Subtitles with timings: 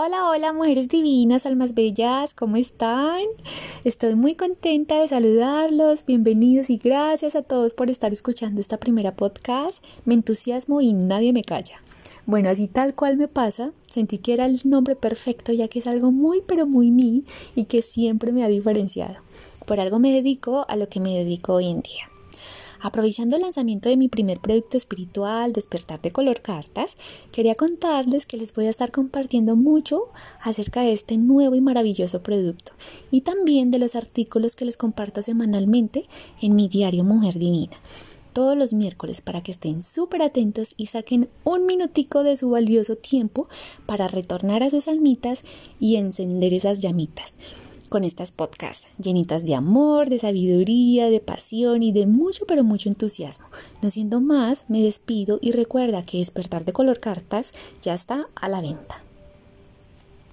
[0.00, 3.22] Hola, hola, mujeres divinas, almas bellas, ¿cómo están?
[3.82, 9.16] Estoy muy contenta de saludarlos, bienvenidos y gracias a todos por estar escuchando esta primera
[9.16, 9.84] podcast.
[10.04, 11.82] Me entusiasmo y nadie me calla.
[12.26, 15.88] Bueno, así tal cual me pasa, sentí que era el nombre perfecto ya que es
[15.88, 17.24] algo muy pero muy mí
[17.56, 19.16] y que siempre me ha diferenciado.
[19.66, 22.08] Por algo me dedico a lo que me dedico hoy en día.
[22.80, 26.96] Aprovechando el lanzamiento de mi primer producto espiritual, Despertar de Color Cartas,
[27.32, 30.04] quería contarles que les voy a estar compartiendo mucho
[30.40, 32.72] acerca de este nuevo y maravilloso producto
[33.10, 36.06] y también de los artículos que les comparto semanalmente
[36.40, 37.76] en mi diario Mujer Divina.
[38.32, 42.94] Todos los miércoles para que estén súper atentos y saquen un minutico de su valioso
[42.94, 43.48] tiempo
[43.86, 45.42] para retornar a sus almitas
[45.80, 47.34] y encender esas llamitas
[47.88, 52.88] con estas podcasts llenitas de amor, de sabiduría, de pasión y de mucho pero mucho
[52.88, 53.46] entusiasmo.
[53.82, 57.52] No siendo más, me despido y recuerda que Despertar de Color Cartas
[57.82, 59.07] ya está a la venta.